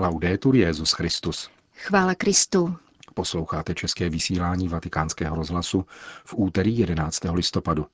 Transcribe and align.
Laudetur 0.00 0.56
Jezus 0.56 0.92
Christus. 0.92 1.50
Chvála 1.76 2.14
Kristu. 2.14 2.76
Posloucháte 3.14 3.74
české 3.74 4.08
vysílání 4.08 4.68
Vatikánského 4.68 5.36
rozhlasu 5.36 5.86
v 6.24 6.34
úterý 6.36 6.78
11. 6.78 7.20
listopadu. 7.32 7.86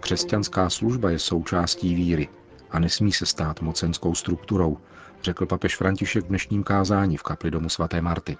Křesťanská 0.00 0.70
služba 0.70 1.10
je 1.10 1.18
součástí 1.18 1.94
víry 1.94 2.28
a 2.70 2.78
nesmí 2.78 3.12
se 3.12 3.26
stát 3.26 3.60
mocenskou 3.60 4.14
strukturou, 4.14 4.78
řekl 5.22 5.46
papež 5.46 5.76
František 5.76 6.24
v 6.24 6.28
dnešním 6.28 6.62
kázání 6.62 7.16
v 7.16 7.22
kapli 7.22 7.50
domu 7.50 7.68
svaté 7.68 8.00
Marty. 8.00 8.36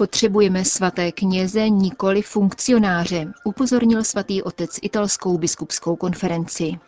Potřebujeme 0.00 0.64
svaté 0.64 1.12
kněze, 1.12 1.68
nikoli 1.68 2.22
funkcionáře, 2.22 3.32
upozornil 3.44 4.04
svatý 4.04 4.42
otec 4.42 4.78
italskou 4.82 5.38
biskupskou 5.38 5.96
konferenci. 5.96 6.78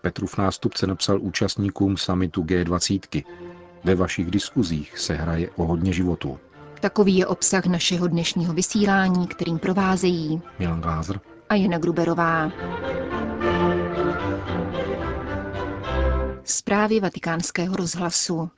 Petrův 0.00 0.38
nástupce 0.38 0.86
napsal 0.86 1.20
účastníkům 1.20 1.96
samitu 1.96 2.42
G20. 2.42 3.24
Ve 3.84 3.94
vašich 3.94 4.30
diskuzích 4.30 4.98
se 4.98 5.14
hraje 5.14 5.50
o 5.56 5.64
hodně 5.64 5.92
životů. 5.92 6.38
Takový 6.80 7.16
je 7.16 7.26
obsah 7.26 7.66
našeho 7.66 8.08
dnešního 8.08 8.54
vysílání, 8.54 9.26
kterým 9.26 9.58
provázejí 9.58 10.42
Milan 10.58 10.80
Glázer 10.80 11.20
a 11.48 11.54
Jana 11.54 11.78
Gruberová. 11.78 12.52
Zprávy 16.44 17.00
vatikánského 17.00 17.76
rozhlasu. 17.76 18.50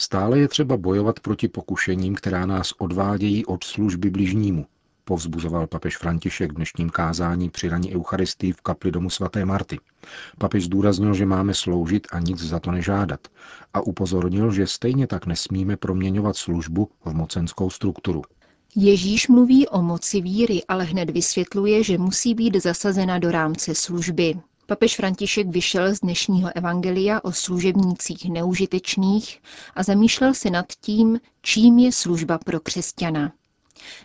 Stále 0.00 0.38
je 0.38 0.48
třeba 0.48 0.76
bojovat 0.76 1.20
proti 1.20 1.48
pokušením, 1.48 2.14
která 2.14 2.46
nás 2.46 2.72
odvádějí 2.78 3.46
od 3.46 3.64
služby 3.64 4.10
bližnímu, 4.10 4.66
povzbuzoval 5.04 5.66
papež 5.66 5.96
František 5.96 6.52
v 6.52 6.54
dnešním 6.54 6.90
kázání 6.90 7.50
při 7.50 7.68
raní 7.68 7.94
Eucharistii 7.94 8.52
v 8.52 8.60
kapli 8.60 8.90
domu 8.90 9.10
svaté 9.10 9.44
Marty. 9.44 9.78
Papež 10.38 10.64
zdůraznil, 10.64 11.14
že 11.14 11.26
máme 11.26 11.54
sloužit 11.54 12.06
a 12.12 12.18
nic 12.18 12.38
za 12.38 12.58
to 12.60 12.70
nežádat 12.70 13.20
a 13.74 13.80
upozornil, 13.80 14.52
že 14.52 14.66
stejně 14.66 15.06
tak 15.06 15.26
nesmíme 15.26 15.76
proměňovat 15.76 16.36
službu 16.36 16.90
v 17.04 17.12
mocenskou 17.12 17.70
strukturu. 17.70 18.22
Ježíš 18.76 19.28
mluví 19.28 19.68
o 19.68 19.82
moci 19.82 20.20
víry, 20.20 20.62
ale 20.68 20.84
hned 20.84 21.10
vysvětluje, 21.10 21.84
že 21.84 21.98
musí 21.98 22.34
být 22.34 22.62
zasazena 22.62 23.18
do 23.18 23.30
rámce 23.30 23.74
služby. 23.74 24.34
Papež 24.70 24.96
František 24.96 25.46
vyšel 25.48 25.94
z 25.94 26.00
dnešního 26.00 26.50
evangelia 26.54 27.20
o 27.24 27.32
služebnících 27.32 28.30
neužitečných 28.30 29.42
a 29.74 29.82
zamýšlel 29.82 30.34
se 30.34 30.50
nad 30.50 30.66
tím, 30.80 31.20
čím 31.42 31.78
je 31.78 31.92
služba 31.92 32.38
pro 32.38 32.60
křesťana. 32.60 33.32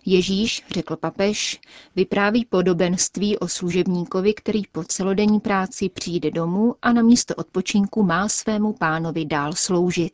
Ježíš, 0.06 0.64
řekl 0.72 0.95
papež, 0.95 1.61
vypráví 1.95 2.45
podobenství 2.45 3.38
o 3.38 3.47
služebníkovi, 3.47 4.34
který 4.34 4.61
po 4.72 4.84
celodenní 4.84 5.39
práci 5.39 5.89
přijde 5.89 6.31
domů 6.31 6.75
a 6.81 6.94
na 6.94 7.02
místo 7.02 7.36
odpočinku 7.36 8.03
má 8.03 8.30
svému 8.30 8.73
pánovi 8.73 9.25
dál 9.25 9.53
sloužit. 9.53 10.14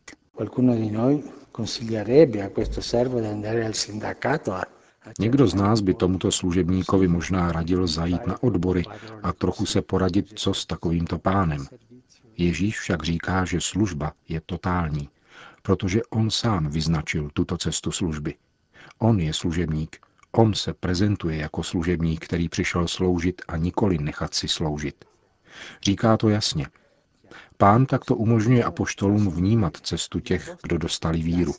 Někdo 5.20 5.48
z 5.48 5.54
nás 5.54 5.82
by 5.82 5.94
tomuto 5.94 6.32
služebníkovi 6.32 7.08
možná 7.08 7.52
radil 7.52 7.88
zajít 7.88 8.28
na 8.28 8.44
odbory 8.44 8.84
a 9.24 9.34
trochu 9.34 9.66
se 9.66 9.82
poradit, 9.82 10.40
co 10.40 10.54
s 10.54 10.66
takovýmto 10.66 11.20
pánem. 11.20 11.66
Ježíš 12.38 12.80
však 12.80 13.04
říká, 13.04 13.46
že 13.46 13.62
služba 13.62 14.14
je 14.30 14.42
totální, 14.46 15.10
protože 15.62 16.02
on 16.10 16.30
sám 16.30 16.70
vyznačil 16.70 17.30
tuto 17.34 17.58
cestu 17.58 17.92
služby. 17.92 18.36
On 19.00 19.20
je 19.20 19.34
služebník, 19.34 19.98
on 20.32 20.54
se 20.54 20.74
prezentuje 20.74 21.38
jako 21.38 21.64
služebník, 21.64 22.26
který 22.26 22.50
přišel 22.50 22.88
sloužit 22.88 23.42
a 23.48 23.58
nikoli 23.58 23.98
nechat 23.98 24.34
si 24.34 24.48
sloužit. 24.48 25.06
Říká 25.84 26.18
to 26.18 26.30
jasně, 26.30 26.68
Pán 27.62 27.86
takto 27.86 28.16
umožňuje 28.16 28.64
apoštolům 28.64 29.30
vnímat 29.32 29.78
cestu 29.78 30.20
těch, 30.20 30.56
kdo 30.64 30.78
dostali 30.78 31.20
víru. 31.20 31.54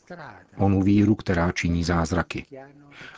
Onu 0.56 0.82
víru, 0.82 1.14
která 1.14 1.52
činí 1.52 1.84
zázraky. 1.84 2.46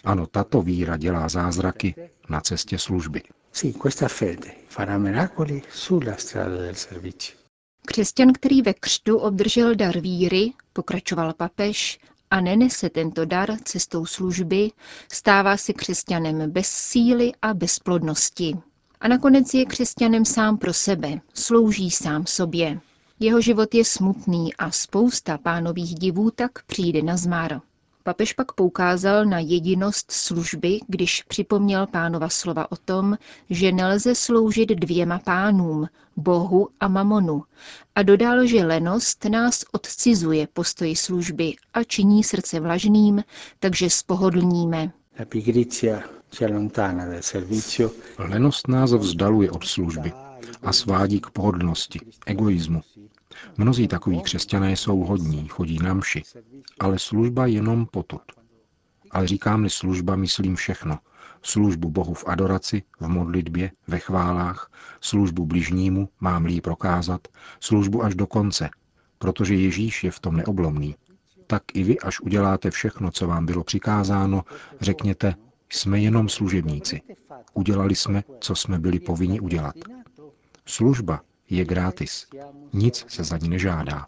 Ano, 0.04 0.26
tato 0.26 0.62
víra 0.62 0.96
dělá 0.96 1.28
zázraky 1.28 1.94
na 2.28 2.40
cestě 2.40 2.78
služby. 2.78 3.22
Křesťan, 7.86 8.32
který 8.32 8.62
ve 8.62 8.74
křtu 8.74 9.18
obdržel 9.18 9.74
dar 9.74 9.98
víry, 10.00 10.52
pokračoval 10.72 11.32
papež, 11.32 12.00
a 12.30 12.40
nenese 12.40 12.90
tento 12.90 13.24
dar 13.24 13.56
cestou 13.64 14.06
služby, 14.06 14.70
stává 15.12 15.56
se 15.56 15.72
křesťanem 15.72 16.50
bez 16.50 16.68
síly 16.68 17.32
a 17.42 17.54
bezplodnosti. 17.54 18.54
A 19.02 19.08
nakonec 19.08 19.54
je 19.54 19.64
křesťanem 19.64 20.24
sám 20.24 20.58
pro 20.58 20.72
sebe, 20.72 21.20
slouží 21.34 21.90
sám 21.90 22.26
sobě. 22.26 22.80
Jeho 23.20 23.40
život 23.40 23.74
je 23.74 23.84
smutný 23.84 24.54
a 24.54 24.70
spousta 24.70 25.38
pánových 25.38 25.94
divů 25.94 26.30
tak 26.30 26.64
přijde 26.66 27.02
na 27.02 27.16
zmar. 27.16 27.60
Papež 28.02 28.32
pak 28.32 28.52
poukázal 28.52 29.24
na 29.24 29.38
jedinost 29.38 30.10
služby, 30.10 30.80
když 30.88 31.22
připomněl 31.22 31.86
pánova 31.86 32.28
slova 32.28 32.72
o 32.72 32.76
tom, 32.76 33.18
že 33.50 33.72
nelze 33.72 34.14
sloužit 34.14 34.68
dvěma 34.68 35.18
pánům, 35.18 35.88
Bohu 36.16 36.68
a 36.80 36.88
mamonu, 36.88 37.44
a 37.94 38.02
dodal, 38.02 38.46
že 38.46 38.64
lenost 38.64 39.24
nás 39.24 39.64
odcizuje 39.72 40.48
postoji 40.52 40.96
služby 40.96 41.54
a 41.74 41.84
činí 41.84 42.24
srdce 42.24 42.60
vlažným, 42.60 43.24
takže 43.58 43.90
spohodlníme. 43.90 44.92
Lenost 48.18 48.68
nás 48.68 48.92
vzdaluje 48.92 49.50
od 49.50 49.64
služby 49.64 50.12
a 50.62 50.72
svádí 50.72 51.20
k 51.20 51.30
pohodlnosti, 51.30 52.00
egoismu. 52.26 52.80
Mnozí 53.56 53.88
takoví 53.88 54.22
křesťané 54.22 54.72
jsou 54.72 54.98
hodní, 54.98 55.48
chodí 55.48 55.78
na 55.78 55.94
mši, 55.94 56.22
ale 56.80 56.98
služba 56.98 57.46
jenom 57.46 57.86
potud. 57.86 58.22
Ale 59.10 59.26
říkám-li 59.26 59.70
služba, 59.70 60.16
myslím 60.16 60.56
všechno. 60.56 60.98
Službu 61.42 61.90
Bohu 61.90 62.14
v 62.14 62.24
adoraci, 62.26 62.82
v 63.00 63.08
modlitbě, 63.08 63.70
ve 63.86 63.98
chválách, 63.98 64.70
službu 65.00 65.46
bližnímu, 65.46 66.08
mám-li 66.20 66.60
prokázat, 66.60 67.28
službu 67.60 68.04
až 68.04 68.14
do 68.14 68.26
konce, 68.26 68.70
protože 69.18 69.54
Ježíš 69.54 70.04
je 70.04 70.10
v 70.10 70.20
tom 70.20 70.36
neoblomný. 70.36 70.94
Tak 71.46 71.62
i 71.74 71.82
vy, 71.82 71.98
až 71.98 72.20
uděláte 72.20 72.70
všechno, 72.70 73.10
co 73.10 73.26
vám 73.26 73.46
bylo 73.46 73.64
přikázáno, 73.64 74.44
řekněte, 74.80 75.34
jsme 75.72 76.00
jenom 76.00 76.28
služebníci. 76.28 77.00
Udělali 77.54 77.94
jsme, 77.94 78.22
co 78.40 78.54
jsme 78.54 78.78
byli 78.78 79.00
povinni 79.00 79.40
udělat. 79.40 79.74
Služba 80.66 81.20
je 81.50 81.64
gratis. 81.64 82.26
Nic 82.72 83.04
se 83.08 83.24
za 83.24 83.38
ní 83.38 83.48
nežádá. 83.48 84.06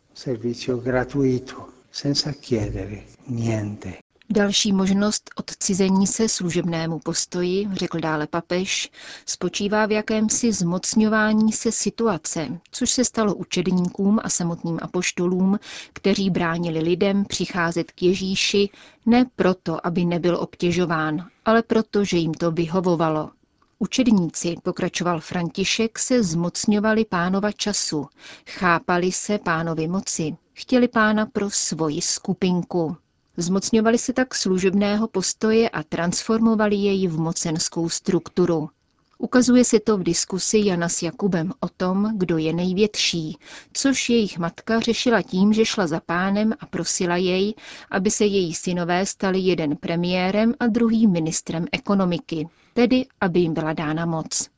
Další 4.30 4.72
možnost 4.72 5.30
odcizení 5.36 6.06
se 6.06 6.28
služebnému 6.28 6.98
postoji, 6.98 7.68
řekl 7.72 8.00
dále 8.00 8.26
papež, 8.26 8.90
spočívá 9.26 9.86
v 9.86 9.90
jakémsi 9.92 10.52
zmocňování 10.52 11.52
se 11.52 11.72
situace, 11.72 12.48
což 12.70 12.90
se 12.90 13.04
stalo 13.04 13.34
učedníkům 13.34 14.20
a 14.22 14.28
samotným 14.28 14.78
apoštolům, 14.82 15.58
kteří 15.92 16.30
bránili 16.30 16.80
lidem 16.80 17.24
přicházet 17.24 17.92
k 17.92 18.02
Ježíši 18.02 18.68
ne 19.06 19.26
proto, 19.36 19.86
aby 19.86 20.04
nebyl 20.04 20.36
obtěžován, 20.36 21.28
ale 21.44 21.62
proto, 21.62 22.04
že 22.04 22.16
jim 22.16 22.34
to 22.34 22.50
vyhovovalo. 22.50 23.30
Učedníci, 23.78 24.54
pokračoval 24.62 25.20
František, 25.20 25.98
se 25.98 26.22
zmocňovali 26.22 27.04
pánova 27.04 27.52
času, 27.52 28.06
chápali 28.48 29.12
se 29.12 29.38
pánovi 29.38 29.88
moci, 29.88 30.36
chtěli 30.52 30.88
pána 30.88 31.26
pro 31.26 31.50
svoji 31.50 32.00
skupinku. 32.02 32.96
Zmocňovali 33.36 33.98
se 33.98 34.12
tak 34.12 34.34
služebného 34.34 35.08
postoje 35.08 35.70
a 35.70 35.82
transformovali 35.82 36.76
jej 36.76 37.08
v 37.08 37.18
mocenskou 37.18 37.88
strukturu. 37.88 38.70
Ukazuje 39.18 39.64
se 39.64 39.80
to 39.80 39.98
v 39.98 40.02
diskusi 40.02 40.58
Jana 40.64 40.88
s 40.88 41.02
Jakubem 41.02 41.52
o 41.60 41.68
tom, 41.68 42.12
kdo 42.16 42.38
je 42.38 42.52
největší, 42.52 43.38
což 43.72 44.08
jejich 44.10 44.38
matka 44.38 44.80
řešila 44.80 45.22
tím, 45.22 45.52
že 45.52 45.64
šla 45.64 45.86
za 45.86 46.00
pánem 46.00 46.52
a 46.60 46.66
prosila 46.66 47.16
jej, 47.16 47.54
aby 47.90 48.10
se 48.10 48.24
její 48.24 48.54
synové 48.54 49.06
stali 49.06 49.38
jeden 49.38 49.76
premiérem 49.76 50.54
a 50.60 50.66
druhý 50.66 51.06
ministrem 51.06 51.66
ekonomiky, 51.72 52.48
tedy 52.74 53.06
aby 53.20 53.40
jim 53.40 53.54
byla 53.54 53.72
dána 53.72 54.06
moc. 54.06 54.48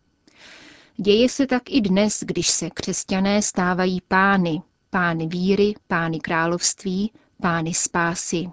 Děje 0.97 1.29
se 1.29 1.47
tak 1.47 1.63
i 1.71 1.81
dnes, 1.81 2.23
když 2.27 2.49
se 2.49 2.71
křesťané 2.71 3.43
stávají 3.43 4.01
pány, 4.09 4.63
pány 4.91 5.27
víry, 5.27 5.75
pány 5.87 6.21
království, 6.21 7.13
pány 7.43 7.75
spásy. 7.75 8.49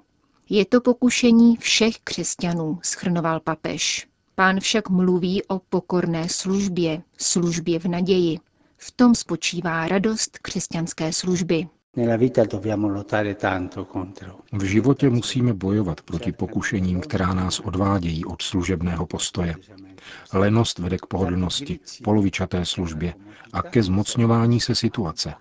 Je 0.49 0.65
to 0.65 0.81
pokušení 0.81 1.57
všech 1.57 1.95
křesťanů, 2.03 2.79
schrnoval 2.83 3.39
papež. 3.39 4.07
Pán 4.35 4.59
však 4.59 4.89
mluví 4.89 5.43
o 5.43 5.59
pokorné 5.59 6.29
službě, 6.29 7.01
službě 7.17 7.79
v 7.79 7.85
naději. 7.85 8.39
V 8.77 8.91
tom 8.91 9.15
spočívá 9.15 9.87
radost 9.87 10.37
křesťanské 10.37 11.13
služby. 11.13 11.67
V 14.51 14.63
životě 14.63 15.09
musíme 15.09 15.53
bojovat 15.53 16.01
proti 16.01 16.31
pokušením, 16.31 17.01
která 17.01 17.33
nás 17.33 17.59
odvádějí 17.59 18.25
od 18.25 18.41
služebného 18.41 19.05
postoje. 19.05 19.55
Lenost 20.33 20.79
vede 20.79 20.97
k 20.97 21.05
pohodlnosti, 21.05 21.79
polovičaté 22.03 22.65
službě 22.65 23.13
a 23.53 23.61
ke 23.61 23.83
zmocňování 23.83 24.59
se 24.59 24.75
situace. 24.75 25.33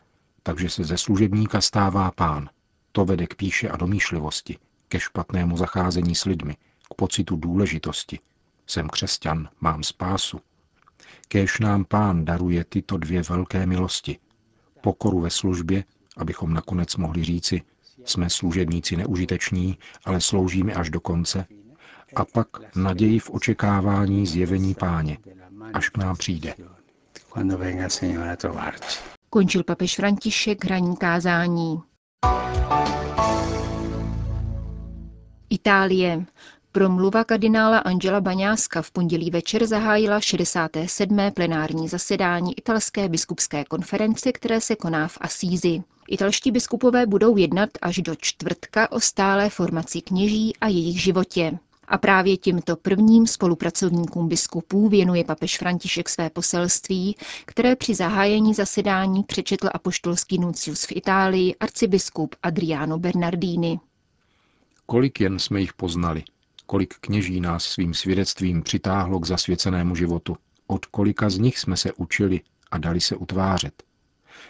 Takže 0.43 0.71
se 0.71 0.85
ze 0.85 0.97
služebníka 0.97 1.61
stává 1.61 2.11
pán. 2.11 2.49
To 2.93 3.05
vede 3.05 3.27
k 3.27 3.35
píše 3.35 3.69
a 3.69 3.77
domýšlivosti, 3.77 4.59
ke 4.93 5.01
špatnému 5.01 5.57
zacházení 5.57 6.15
s 6.15 6.25
lidmi, 6.25 6.57
k 6.91 6.95
pocitu 6.95 7.37
důležitosti. 7.37 8.19
Jsem 8.67 8.89
křesťan, 8.89 9.49
mám 9.61 9.83
spásu. 9.83 10.41
Kéž 11.29 11.59
nám 11.59 11.85
pán 11.85 12.25
daruje 12.25 12.65
tyto 12.65 12.97
dvě 12.99 13.23
velké 13.23 13.67
milosti. 13.67 14.19
Pokoru 14.81 15.21
ve 15.21 15.31
službě, 15.31 15.85
abychom 16.17 16.55
nakonec 16.55 16.97
mohli 16.97 17.25
říci, 17.25 17.63
jsme 18.05 18.31
služebníci 18.31 18.97
neužiteční, 18.97 19.79
ale 20.05 20.21
sloužíme 20.21 20.73
až 20.73 20.91
do 20.91 21.01
konce, 21.01 21.47
a 22.17 22.25
pak 22.25 22.77
naději 22.77 23.19
v 23.19 23.31
očekávání 23.31 24.27
zjevení 24.27 24.75
páně, 24.75 25.19
až 25.75 25.89
k 25.89 25.99
nám 25.99 26.17
přijde. 26.17 26.55
Končil 29.31 29.65
papež 29.65 29.97
František 29.97 30.65
hraní 30.65 30.97
kázání. 30.97 31.83
Itálie. 35.63 36.27
Promluva 36.73 37.25
kardinála 37.25 37.79
Angela 37.79 38.21
Baňáska 38.21 38.83
v 38.83 38.91
pondělí 38.91 39.31
večer 39.31 39.67
zahájila 39.67 40.21
67. 40.21 41.19
plenární 41.35 41.89
zasedání 41.89 42.59
italské 42.59 43.09
biskupské 43.09 43.65
konference, 43.65 44.33
které 44.33 44.61
se 44.61 44.77
koná 44.77 45.09
v 45.09 45.19
Asízi. 45.21 45.83
Italští 46.09 46.51
biskupové 46.51 47.07
budou 47.07 47.37
jednat 47.37 47.71
až 47.83 47.99
do 47.99 48.15
čtvrtka 48.15 48.93
o 48.93 49.01
stálé 49.01 49.51
formaci 49.51 50.01
kněží 50.01 50.57
a 50.61 50.69
jejich 50.69 51.03
životě. 51.03 51.59
A 51.89 51.99
právě 51.99 52.37
těmto 52.37 52.77
prvním 52.77 53.27
spolupracovníkům 53.27 54.29
biskupů 54.29 54.89
věnuje 54.89 55.25
papež 55.25 55.59
František 55.59 56.09
své 56.09 56.31
poselství, 56.31 57.17
které 57.45 57.77
při 57.77 57.95
zahájení 57.95 58.55
zasedání 58.55 59.23
přečetl 59.25 59.69
apoštolský 59.75 60.39
nuncius 60.39 60.85
v 60.85 60.93
Itálii 60.97 61.55
arcibiskup 61.55 62.35
Adriano 62.43 62.99
Bernardini. 62.99 63.81
Kolik 64.93 65.21
jen 65.21 65.39
jsme 65.39 65.61
jich 65.61 65.73
poznali, 65.73 66.25
kolik 66.67 66.95
kněží 67.01 67.41
nás 67.41 67.65
svým 67.65 67.95
svědectvím 67.95 68.63
přitáhlo 68.63 69.21
k 69.21 69.27
zasvěcenému 69.27 69.97
životu, 69.97 70.37
od 70.67 70.87
kolika 70.87 71.31
z 71.31 71.39
nich 71.39 71.59
jsme 71.59 71.77
se 71.77 71.93
učili 71.93 72.41
a 72.71 72.79
dali 72.79 73.01
se 73.01 73.17
utvářet. 73.17 73.83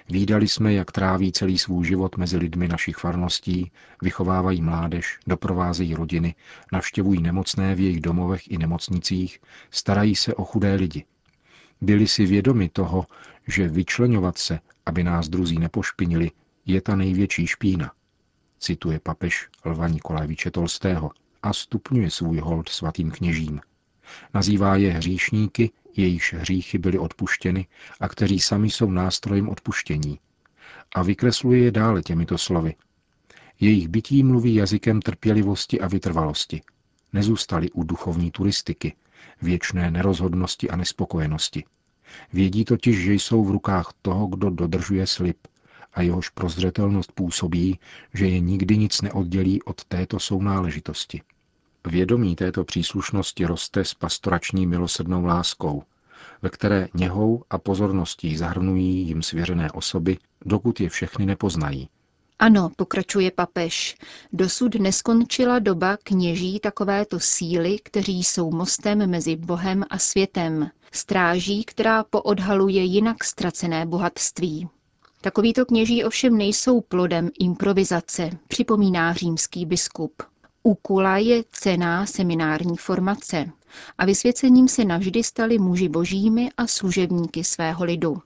Výdali 0.08 0.48
jsme, 0.48 0.72
jak 0.72 0.92
tráví 0.92 1.32
celý 1.32 1.58
svůj 1.58 1.86
život 1.86 2.16
mezi 2.16 2.36
lidmi 2.36 2.68
našich 2.68 2.96
farností, 2.96 3.72
vychovávají 4.02 4.62
mládež, 4.62 5.18
doprovázejí 5.26 5.94
rodiny, 5.94 6.34
navštěvují 6.72 7.22
nemocné 7.22 7.74
v 7.74 7.80
jejich 7.80 8.00
domovech 8.00 8.50
i 8.50 8.58
nemocnicích, 8.58 9.40
starají 9.70 10.16
se 10.16 10.34
o 10.34 10.44
chudé 10.44 10.74
lidi. 10.74 11.04
Byli 11.80 12.08
si 12.08 12.26
vědomi 12.26 12.68
toho, 12.68 13.06
že 13.48 13.68
vyčlenovat 13.68 14.38
se, 14.38 14.58
aby 14.86 15.04
nás 15.04 15.28
druzí 15.28 15.58
nepošpinili, 15.58 16.30
je 16.66 16.80
ta 16.80 16.96
největší 16.96 17.46
špína. 17.46 17.92
Cituje 18.62 19.00
papež 19.00 19.48
Lva 19.64 19.88
Nikolajeviče 19.88 20.50
Tolstého 20.50 21.10
a 21.42 21.52
stupňuje 21.52 22.10
svůj 22.10 22.38
hold 22.38 22.68
svatým 22.68 23.10
kněžím. 23.10 23.60
Nazývá 24.34 24.76
je 24.76 24.92
hříšníky 24.92 25.70
jejichž 25.96 26.34
hříchy 26.34 26.78
byly 26.78 26.98
odpuštěny 26.98 27.66
a 28.00 28.08
kteří 28.08 28.40
sami 28.40 28.70
jsou 28.70 28.90
nástrojem 28.90 29.48
odpuštění. 29.48 30.18
A 30.94 31.02
vykresluje 31.02 31.58
je 31.64 31.70
dále 31.70 32.02
těmito 32.02 32.38
slovy. 32.38 32.74
Jejich 33.60 33.88
bytí 33.88 34.22
mluví 34.22 34.54
jazykem 34.54 35.02
trpělivosti 35.02 35.80
a 35.80 35.88
vytrvalosti. 35.88 36.62
Nezůstali 37.12 37.70
u 37.70 37.84
duchovní 37.84 38.30
turistiky, 38.30 38.94
věčné 39.42 39.90
nerozhodnosti 39.90 40.70
a 40.70 40.76
nespokojenosti. 40.76 41.64
Vědí 42.32 42.64
totiž, 42.64 42.98
že 42.98 43.12
jsou 43.12 43.44
v 43.44 43.50
rukách 43.50 43.92
toho, 44.02 44.26
kdo 44.26 44.50
dodržuje 44.50 45.06
slib 45.06 45.36
a 45.94 46.02
jehož 46.02 46.28
prozřetelnost 46.28 47.12
působí, 47.12 47.78
že 48.14 48.26
je 48.26 48.40
nikdy 48.40 48.78
nic 48.78 49.02
neoddělí 49.02 49.62
od 49.62 49.84
této 49.84 50.18
sounáležitosti. 50.18 51.20
Vědomí 51.86 52.36
této 52.36 52.64
příslušnosti 52.64 53.46
roste 53.46 53.84
s 53.84 53.94
pastorační 53.94 54.66
milosrdnou 54.66 55.24
láskou, 55.24 55.82
ve 56.42 56.50
které 56.50 56.88
něhou 56.94 57.44
a 57.50 57.58
pozorností 57.58 58.36
zahrnují 58.36 59.06
jim 59.06 59.22
svěřené 59.22 59.70
osoby, 59.70 60.18
dokud 60.44 60.80
je 60.80 60.88
všechny 60.88 61.26
nepoznají. 61.26 61.88
Ano, 62.38 62.70
pokračuje 62.76 63.30
papež, 63.30 63.96
dosud 64.32 64.74
neskončila 64.74 65.58
doba 65.58 65.96
kněží 66.02 66.60
takovéto 66.60 67.20
síly, 67.20 67.78
kteří 67.82 68.22
jsou 68.22 68.50
mostem 68.50 69.10
mezi 69.10 69.36
Bohem 69.36 69.84
a 69.90 69.98
světem, 69.98 70.70
stráží, 70.92 71.64
která 71.64 72.04
poodhaluje 72.04 72.82
jinak 72.82 73.24
ztracené 73.24 73.86
bohatství. 73.86 74.68
Takovýto 75.24 75.64
kněží 75.66 76.04
ovšem 76.04 76.36
nejsou 76.36 76.80
plodem 76.80 77.30
improvizace, 77.40 78.30
připomíná 78.48 79.12
římský 79.12 79.66
biskup. 79.66 80.22
Úkula 80.62 81.18
je 81.18 81.44
cená 81.52 82.06
seminární 82.06 82.76
formace 82.76 83.50
a 83.98 84.06
vysvěcením 84.06 84.68
se 84.68 84.84
navždy 84.84 85.24
stali 85.24 85.58
muži 85.58 85.88
božími 85.88 86.50
a 86.56 86.66
služebníky 86.66 87.44
svého 87.44 87.84
lidu. 87.84 88.22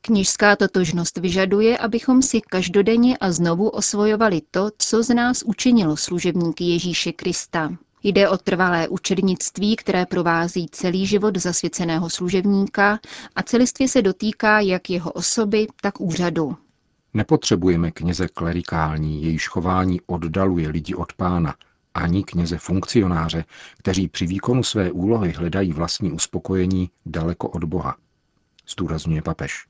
Kněžská 0.00 0.56
totožnost 0.56 1.18
vyžaduje, 1.18 1.78
abychom 1.78 2.22
si 2.22 2.40
každodenně 2.40 3.16
a 3.18 3.32
znovu 3.32 3.68
osvojovali 3.68 4.40
to, 4.50 4.70
co 4.78 5.02
z 5.02 5.14
nás 5.14 5.42
učinilo 5.42 5.96
služebníky 5.96 6.64
Ježíše 6.64 7.12
Krista. 7.12 7.76
Jde 8.02 8.28
o 8.28 8.36
trvalé 8.36 8.88
učednictví, 8.88 9.76
které 9.76 10.06
provází 10.06 10.68
celý 10.70 11.06
život 11.06 11.36
zasvěceného 11.36 12.10
služebníka 12.10 12.98
a 13.36 13.42
celistvě 13.42 13.88
se 13.88 14.02
dotýká 14.02 14.60
jak 14.60 14.90
jeho 14.90 15.12
osoby, 15.12 15.66
tak 15.82 16.00
úřadu. 16.00 16.56
Nepotřebujeme 17.14 17.90
kněze 17.90 18.28
klerikální, 18.28 19.22
jejíž 19.22 19.48
chování 19.48 20.00
oddaluje 20.06 20.68
lidi 20.68 20.94
od 20.94 21.12
pána, 21.12 21.54
ani 21.94 22.24
kněze 22.24 22.58
funkcionáře, 22.58 23.44
kteří 23.78 24.08
při 24.08 24.26
výkonu 24.26 24.62
své 24.62 24.92
úlohy 24.92 25.32
hledají 25.32 25.72
vlastní 25.72 26.12
uspokojení 26.12 26.90
daleko 27.06 27.48
od 27.48 27.64
Boha. 27.64 27.96
Zdůrazňuje 28.68 29.22
papež. 29.22 29.66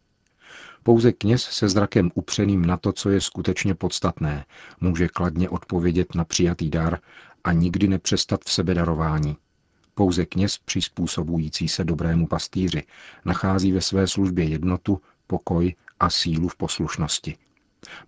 Pouze 0.82 1.12
kněz 1.12 1.42
se 1.42 1.68
zrakem 1.68 2.10
upřeným 2.14 2.66
na 2.66 2.76
to, 2.76 2.92
co 2.92 3.10
je 3.10 3.20
skutečně 3.20 3.74
podstatné, 3.74 4.44
může 4.80 5.08
kladně 5.08 5.48
odpovědět 5.48 6.14
na 6.14 6.24
přijatý 6.24 6.70
dar 6.70 6.98
a 7.44 7.52
nikdy 7.52 7.88
nepřestat 7.88 8.44
v 8.44 8.52
sebedarování. 8.52 9.36
Pouze 9.94 10.26
kněz 10.26 10.58
přizpůsobující 10.58 11.68
se 11.68 11.84
dobrému 11.84 12.26
pastýři 12.26 12.82
nachází 13.24 13.72
ve 13.72 13.80
své 13.80 14.06
službě 14.06 14.44
jednotu, 14.44 15.00
pokoj 15.26 15.74
a 16.00 16.10
sílu 16.10 16.48
v 16.48 16.56
poslušnosti. 16.56 17.36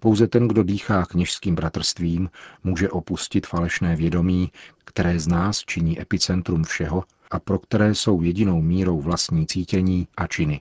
Pouze 0.00 0.28
ten, 0.28 0.48
kdo 0.48 0.62
dýchá 0.62 1.06
kněžským 1.06 1.54
bratrstvím, 1.54 2.30
může 2.64 2.90
opustit 2.90 3.46
falešné 3.46 3.96
vědomí, 3.96 4.52
které 4.84 5.20
z 5.20 5.26
nás 5.26 5.58
činí 5.58 6.00
epicentrum 6.00 6.64
všeho 6.64 7.04
a 7.30 7.38
pro 7.38 7.58
které 7.58 7.94
jsou 7.94 8.22
jedinou 8.22 8.62
mírou 8.62 9.00
vlastní 9.00 9.46
cítění 9.46 10.08
a 10.16 10.26
činy. 10.26 10.60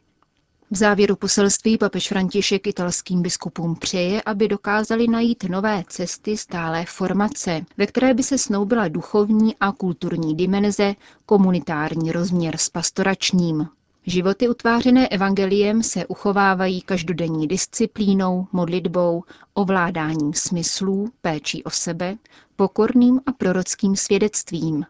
V 0.72 0.76
závěru 0.76 1.16
poselství 1.16 1.78
papež 1.78 2.08
František 2.08 2.68
italským 2.68 3.22
biskupům 3.22 3.76
přeje, 3.76 4.22
aby 4.22 4.48
dokázali 4.48 5.08
najít 5.08 5.44
nové 5.44 5.84
cesty 5.88 6.38
stálé 6.38 6.86
formace, 6.86 7.62
ve 7.78 7.88
které 7.88 8.14
by 8.14 8.24
se 8.24 8.38
snoubila 8.38 8.88
duchovní 8.88 9.56
a 9.60 9.72
kulturní 9.72 10.36
dimenze, 10.36 10.96
komunitární 11.26 12.12
rozměr 12.12 12.58
s 12.58 12.70
pastoračním. 12.70 13.68
Životy 14.06 14.50
utvářené 14.50 15.08
evangeliem 15.08 15.84
se 15.84 16.06
uchovávají 16.06 16.82
každodenní 16.82 17.48
disciplínou, 17.48 18.48
modlitbou, 18.52 19.24
ovládáním 19.54 20.34
smyslů, 20.34 21.10
péčí 21.22 21.64
o 21.64 21.70
sebe, 21.70 22.18
pokorným 22.56 23.20
a 23.26 23.32
prorockým 23.32 23.96
svědectvím. 23.96 24.86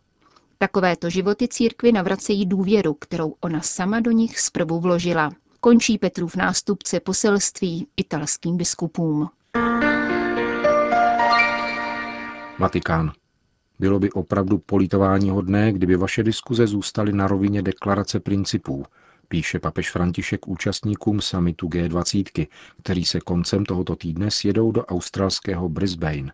Takovéto 0.58 1.10
životy 1.10 1.48
církvy 1.48 1.92
navracejí 1.92 2.46
důvěru, 2.46 2.94
kterou 2.94 3.36
ona 3.42 3.62
sama 3.62 4.00
do 4.00 4.12
nich 4.12 4.40
zprvu 4.40 4.80
vložila. 4.80 5.32
Končí 5.62 5.98
Petrův 5.98 6.36
nástupce 6.36 7.00
poselství 7.00 7.88
italským 7.98 8.58
biskupům. 8.58 9.30
Vatikán. 12.60 13.12
Bylo 13.80 14.00
by 14.00 14.12
opravdu 14.12 14.58
politování 14.58 15.30
hodné, 15.30 15.74
kdyby 15.74 15.96
vaše 15.96 16.24
diskuze 16.24 16.68
zůstaly 16.68 17.14
na 17.14 17.28
rovině 17.28 17.62
deklarace 17.62 18.20
principů, 18.20 18.86
píše 19.28 19.60
papež 19.60 19.92
František 19.92 20.48
účastníkům 20.48 21.22
samitu 21.22 21.68
G20, 21.68 22.48
který 22.82 23.06
se 23.06 23.20
koncem 23.20 23.66
tohoto 23.66 23.96
týdne 23.96 24.32
sjedou 24.32 24.72
do 24.72 24.86
australského 24.86 25.70
Brisbane. 25.70 26.32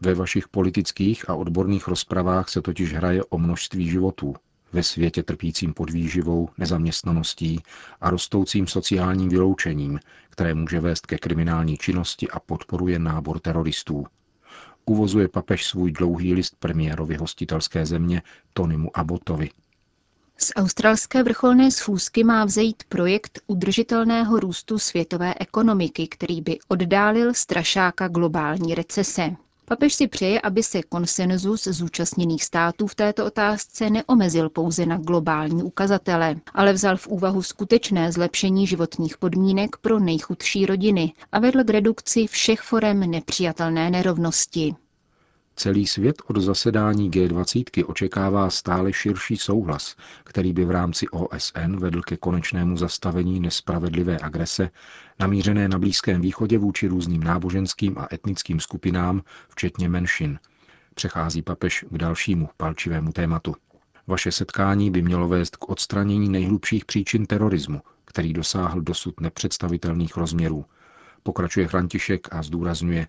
Ve 0.00 0.14
vašich 0.14 0.48
politických 0.48 1.30
a 1.30 1.34
odborných 1.34 1.88
rozpravách 1.88 2.48
se 2.48 2.62
totiž 2.62 2.94
hraje 2.94 3.24
o 3.24 3.38
množství 3.38 3.88
životů. 3.88 4.34
Ve 4.72 4.82
světě 4.82 5.22
trpícím 5.22 5.74
podvýživou, 5.74 6.48
nezaměstnaností 6.58 7.60
a 8.00 8.10
rostoucím 8.10 8.66
sociálním 8.66 9.28
vyloučením, 9.28 10.00
které 10.30 10.54
může 10.54 10.80
vést 10.80 11.06
ke 11.06 11.18
kriminální 11.18 11.76
činnosti 11.76 12.28
a 12.30 12.40
podporuje 12.40 12.98
nábor 12.98 13.40
teroristů. 13.40 14.06
Uvozuje 14.84 15.28
papež 15.28 15.66
svůj 15.66 15.92
dlouhý 15.92 16.34
list 16.34 16.56
premiérovi 16.58 17.16
hostitelské 17.16 17.86
země 17.86 18.22
Tonymu 18.52 18.96
Abotovi. 18.96 19.50
Z 20.40 20.52
australské 20.56 21.22
vrcholné 21.22 21.70
schůzky 21.70 22.24
má 22.24 22.44
vzejít 22.44 22.82
projekt 22.88 23.40
udržitelného 23.46 24.40
růstu 24.40 24.78
světové 24.78 25.34
ekonomiky, 25.40 26.08
který 26.08 26.40
by 26.40 26.58
oddálil 26.68 27.34
strašáka 27.34 28.08
globální 28.08 28.74
recese. 28.74 29.30
Papež 29.68 29.94
si 29.94 30.08
přeje, 30.08 30.40
aby 30.40 30.62
se 30.62 30.82
konsenzus 30.82 31.64
zúčastněných 31.64 32.44
států 32.44 32.86
v 32.86 32.94
této 32.94 33.26
otázce 33.26 33.90
neomezil 33.90 34.50
pouze 34.50 34.86
na 34.86 34.98
globální 34.98 35.62
ukazatele, 35.62 36.36
ale 36.54 36.72
vzal 36.72 36.96
v 36.96 37.06
úvahu 37.06 37.42
skutečné 37.42 38.12
zlepšení 38.12 38.66
životních 38.66 39.18
podmínek 39.18 39.76
pro 39.76 39.98
nejchudší 39.98 40.66
rodiny 40.66 41.12
a 41.32 41.38
vedl 41.38 41.64
k 41.64 41.70
redukci 41.70 42.26
všech 42.26 42.60
forem 42.60 43.00
nepřijatelné 43.00 43.90
nerovnosti. 43.90 44.74
Celý 45.58 45.86
svět 45.86 46.22
od 46.26 46.36
zasedání 46.36 47.10
G20 47.10 47.84
očekává 47.86 48.50
stále 48.50 48.92
širší 48.92 49.36
souhlas, 49.36 49.96
který 50.24 50.52
by 50.52 50.64
v 50.64 50.70
rámci 50.70 51.08
OSN 51.08 51.76
vedl 51.76 52.02
ke 52.02 52.16
konečnému 52.16 52.76
zastavení 52.76 53.40
nespravedlivé 53.40 54.18
agrese, 54.22 54.70
namířené 55.20 55.68
na 55.68 55.78
Blízkém 55.78 56.20
východě 56.20 56.58
vůči 56.58 56.86
různým 56.86 57.24
náboženským 57.24 57.98
a 57.98 58.08
etnickým 58.12 58.60
skupinám, 58.60 59.22
včetně 59.48 59.88
menšin. 59.88 60.38
Přechází 60.94 61.42
papež 61.42 61.84
k 61.90 61.98
dalšímu 61.98 62.48
palčivému 62.56 63.12
tématu. 63.12 63.54
Vaše 64.06 64.32
setkání 64.32 64.90
by 64.90 65.02
mělo 65.02 65.28
vést 65.28 65.56
k 65.56 65.68
odstranění 65.68 66.28
nejhlubších 66.28 66.84
příčin 66.84 67.26
terorismu, 67.26 67.80
který 68.04 68.32
dosáhl 68.32 68.80
dosud 68.80 69.20
nepředstavitelných 69.20 70.16
rozměrů. 70.16 70.64
Pokračuje 71.22 71.68
František 71.68 72.28
a 72.34 72.42
zdůrazňuje, 72.42 73.06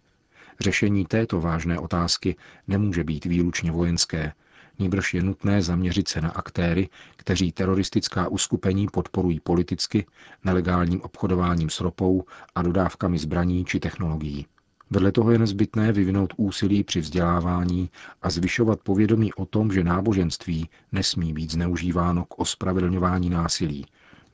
Řešení 0.59 1.05
této 1.05 1.41
vážné 1.41 1.79
otázky 1.79 2.35
nemůže 2.67 3.03
být 3.03 3.25
výlučně 3.25 3.71
vojenské, 3.71 4.33
níbrž 4.79 5.13
je 5.13 5.23
nutné 5.23 5.61
zaměřit 5.61 6.07
se 6.07 6.21
na 6.21 6.29
aktéry, 6.29 6.89
kteří 7.15 7.51
teroristická 7.51 8.27
uskupení 8.27 8.87
podporují 8.87 9.39
politicky, 9.39 10.05
nelegálním 10.43 11.01
obchodováním 11.01 11.69
s 11.69 11.79
ropou 11.79 12.23
a 12.55 12.61
dodávkami 12.61 13.17
zbraní 13.17 13.65
či 13.65 13.79
technologií. 13.79 14.45
Vedle 14.89 15.11
toho 15.11 15.31
je 15.31 15.39
nezbytné 15.39 15.91
vyvinout 15.91 16.33
úsilí 16.37 16.83
při 16.83 16.99
vzdělávání 16.99 17.89
a 18.21 18.29
zvyšovat 18.29 18.79
povědomí 18.79 19.33
o 19.33 19.45
tom, 19.45 19.71
že 19.71 19.83
náboženství 19.83 20.69
nesmí 20.91 21.33
být 21.33 21.51
zneužíváno 21.51 22.25
k 22.25 22.39
ospravedlňování 22.39 23.29
násilí, 23.29 23.85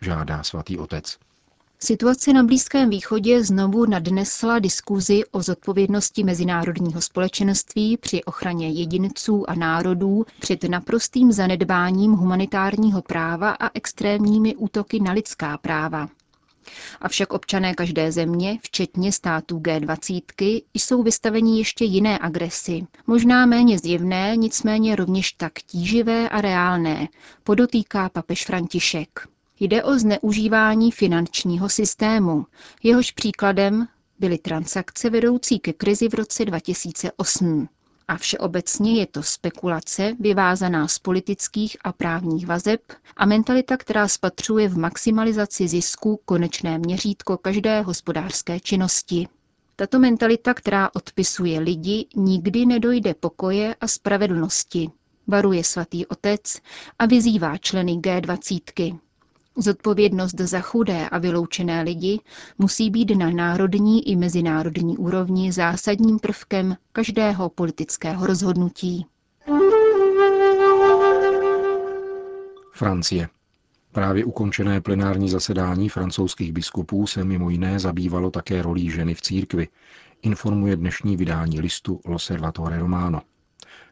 žádá 0.02 0.44
svatý 0.44 0.78
otec. 0.78 1.20
Situace 1.80 2.34
na 2.34 2.44
Blízkém 2.44 2.90
východě 2.90 3.44
znovu 3.44 3.86
nadnesla 3.86 4.60
diskuzi 4.60 5.24
o 5.32 5.42
zodpovědnosti 5.42 6.24
mezinárodního 6.24 7.02
společenství 7.02 7.98
při 7.98 8.24
ochraně 8.24 8.70
jedinců 8.70 9.50
a 9.50 9.56
národů 9.56 10.26
před 10.40 10.64
naprostým 10.64 11.32
zanedbáním 11.32 12.12
humanitárního 12.12 13.02
práva 13.02 13.52
a 13.52 13.70
extrémními 13.74 14.56
útoky 14.56 15.00
na 15.00 15.12
lidská 15.12 15.58
práva. 15.58 16.10
Avšak 17.02 17.34
občané 17.34 17.74
každé 17.74 18.12
země, 18.12 18.60
včetně 18.62 19.12
států 19.12 19.60
G20, 19.60 20.64
jsou 20.74 21.04
vystaveni 21.04 21.58
ještě 21.58 21.86
jiné 21.86 22.20
agresi, 22.20 22.88
možná 23.08 23.46
méně 23.46 23.80
zjevné, 23.80 24.36
nicméně 24.38 24.96
rovněž 24.96 25.32
tak 25.32 25.54
tíživé 25.54 26.30
a 26.30 26.42
reálné, 26.42 27.08
podotýká 27.44 28.10
papež 28.10 28.46
František. 28.46 29.35
Jde 29.60 29.84
o 29.84 30.00
zneužívání 30.00 30.92
finančního 30.92 31.70
systému. 31.70 32.46
Jehož 32.84 33.12
příkladem 33.12 33.88
byly 34.20 34.38
transakce 34.38 35.10
vedoucí 35.10 35.60
ke 35.60 35.74
krizi 35.74 36.10
v 36.10 36.14
roce 36.14 36.46
2008. 36.46 37.70
A 38.08 38.18
všeobecně 38.18 39.00
je 39.00 39.08
to 39.08 39.24
spekulace 39.24 40.16
vyvázaná 40.20 40.88
z 40.88 41.00
politických 41.00 41.78
a 41.84 41.92
právních 41.92 42.48
vazeb 42.48 42.82
a 43.18 43.26
mentalita, 43.26 43.78
která 43.78 44.08
spatřuje 44.08 44.70
v 44.70 44.78
maximalizaci 44.78 45.68
zisku 45.68 46.20
konečné 46.26 46.78
měřítko 46.78 47.38
každé 47.38 47.82
hospodářské 47.82 48.60
činnosti. 48.60 49.28
Tato 49.76 50.00
mentalita, 50.00 50.54
která 50.54 50.90
odpisuje 50.96 51.60
lidi, 51.60 52.06
nikdy 52.16 52.66
nedojde 52.66 53.14
pokoje 53.14 53.76
a 53.82 53.88
spravedlnosti, 53.88 54.92
varuje 55.28 55.64
svatý 55.64 56.06
otec 56.06 56.62
a 57.00 57.06
vyzývá 57.06 57.58
členy 57.58 57.92
G20. 57.94 59.00
Zodpovědnost 59.58 60.40
za 60.40 60.60
chudé 60.60 61.10
a 61.10 61.18
vyloučené 61.18 61.82
lidi 61.82 62.20
musí 62.58 62.90
být 62.90 63.18
na 63.18 63.30
národní 63.30 64.10
i 64.10 64.16
mezinárodní 64.16 64.98
úrovni 64.98 65.52
zásadním 65.52 66.20
prvkem 66.20 66.76
každého 66.92 67.50
politického 67.50 68.28
rozhodnutí. 68.28 69.06
Francie. 72.74 73.30
Právě 73.92 74.26
ukončené 74.26 74.82
plenární 74.82 75.30
zasedání 75.30 75.90
francouzských 75.90 76.54
biskupů 76.54 77.08
se 77.08 77.24
mimo 77.24 77.50
jiné 77.50 77.80
zabývalo 77.80 78.32
také 78.32 78.62
rolí 78.62 78.90
ženy 78.90 79.14
v 79.14 79.22
církvi, 79.22 79.68
informuje 80.22 80.76
dnešní 80.76 81.18
vydání 81.18 81.60
listu 81.62 82.00
L'Osservatore 82.06 82.80
Romano. 82.80 83.22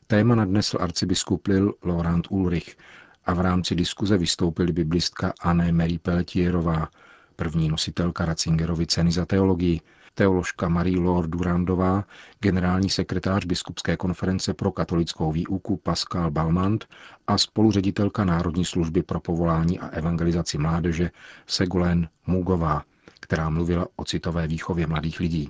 Téma 0.08 0.36
nadnesl 0.36 0.78
arcibiskup 0.80 1.48
Lil 1.48 1.74
Laurent 1.84 2.28
Ulrich, 2.30 2.78
a 3.26 3.34
v 3.34 3.40
rámci 3.40 3.76
diskuze 3.76 4.18
vystoupili 4.18 4.72
biblistka 4.72 5.34
Anne 5.42 5.72
Mary 5.72 6.00
Pelletierová, 6.00 6.88
první 7.36 7.70
nositelka 7.70 8.26
Ratzingerovy 8.26 8.88
ceny 8.88 9.12
za 9.12 9.26
teologii, 9.26 9.82
teoložka 10.14 10.70
Marie 10.70 11.00
Lord 11.00 11.30
Durandová, 11.30 12.04
generální 12.40 12.90
sekretář 12.90 13.46
Biskupské 13.46 13.98
konference 13.98 14.54
pro 14.54 14.72
katolickou 14.72 15.32
výuku 15.32 15.78
Pascal 15.78 16.32
Balmant 16.32 16.86
a 17.28 17.38
spoluředitelka 17.38 18.26
Národní 18.26 18.66
služby 18.66 19.04
pro 19.04 19.20
povolání 19.20 19.80
a 19.80 19.88
evangelizaci 19.88 20.58
mládeže 20.58 21.12
Segulen 21.48 22.10
Mugová, 22.28 22.84
která 23.20 23.50
mluvila 23.50 23.88
o 23.96 24.06
citové 24.06 24.48
výchově 24.48 24.88
mladých 24.88 25.20
lidí. 25.20 25.50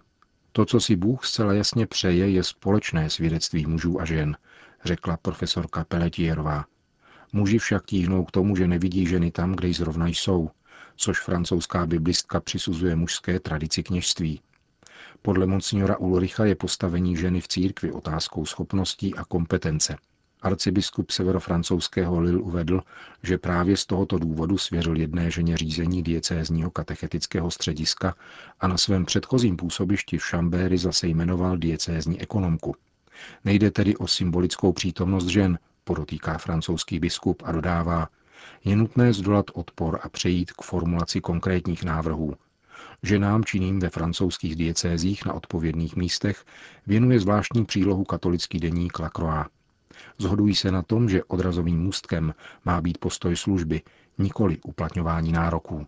To, 0.51 0.65
co 0.65 0.79
si 0.79 0.95
Bůh 0.95 1.25
zcela 1.25 1.53
jasně 1.53 1.87
přeje, 1.87 2.29
je 2.29 2.43
společné 2.43 3.09
svědectví 3.09 3.65
mužů 3.65 4.01
a 4.01 4.05
žen, 4.05 4.37
řekla 4.85 5.17
profesorka 5.17 5.83
Pelletierová. 5.83 6.65
Muži 7.33 7.57
však 7.57 7.85
tíhnou 7.85 8.25
k 8.25 8.31
tomu, 8.31 8.55
že 8.55 8.67
nevidí 8.67 9.07
ženy 9.07 9.31
tam, 9.31 9.55
kde 9.55 9.73
zrovna 9.73 10.07
jsou, 10.07 10.49
což 10.95 11.19
francouzská 11.19 11.85
biblistka 11.85 12.39
přisuzuje 12.39 12.95
mužské 12.95 13.39
tradici 13.39 13.83
kněžství. 13.83 14.41
Podle 15.21 15.45
monsignora 15.45 15.97
Ulricha 15.97 16.45
je 16.45 16.55
postavení 16.55 17.17
ženy 17.17 17.41
v 17.41 17.47
církvi 17.47 17.91
otázkou 17.91 18.45
schopností 18.45 19.15
a 19.15 19.25
kompetence. 19.25 19.97
Arcibiskup 20.41 21.11
severofrancouzského 21.11 22.19
Lil 22.19 22.43
uvedl, 22.43 22.81
že 23.23 23.37
právě 23.37 23.77
z 23.77 23.85
tohoto 23.85 24.19
důvodu 24.19 24.57
svěřil 24.57 24.97
jedné 24.97 25.31
ženě 25.31 25.57
řízení 25.57 26.03
diecézního 26.03 26.71
katechetického 26.71 27.51
střediska 27.51 28.15
a 28.59 28.67
na 28.67 28.77
svém 28.77 29.05
předchozím 29.05 29.57
působišti 29.57 30.17
v 30.17 30.25
Šambéry 30.25 30.77
zase 30.77 31.07
jmenoval 31.07 31.57
diecézní 31.57 32.21
ekonomku. 32.21 32.75
Nejde 33.45 33.71
tedy 33.71 33.97
o 33.97 34.07
symbolickou 34.07 34.73
přítomnost 34.73 35.25
žen, 35.25 35.59
podotýká 35.83 36.37
francouzský 36.37 36.99
biskup 36.99 37.43
a 37.45 37.51
dodává, 37.51 38.07
je 38.63 38.75
nutné 38.75 39.13
zdolat 39.13 39.45
odpor 39.53 39.99
a 40.03 40.09
přejít 40.09 40.51
k 40.51 40.61
formulaci 40.61 41.21
konkrétních 41.21 41.83
návrhů. 41.83 42.33
Ženám 43.03 43.43
činným 43.43 43.79
ve 43.79 43.89
francouzských 43.89 44.55
diecézích 44.55 45.25
na 45.25 45.33
odpovědných 45.33 45.95
místech 45.95 46.45
věnuje 46.87 47.19
zvláštní 47.19 47.65
přílohu 47.65 48.03
katolický 48.03 48.59
deník 48.59 48.99
La 48.99 49.09
Croix. 49.09 49.47
Zhodují 50.17 50.55
se 50.55 50.71
na 50.71 50.81
tom, 50.81 51.09
že 51.09 51.23
odrazovým 51.23 51.79
můstkem 51.79 52.33
má 52.65 52.81
být 52.81 52.97
postoj 52.97 53.35
služby, 53.35 53.81
nikoli 54.17 54.57
uplatňování 54.63 55.31
nároků. 55.31 55.87